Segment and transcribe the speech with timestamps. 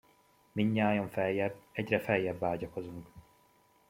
[0.51, 3.07] Mindnyájan feljebb, egyre feljebb vágyakozunk.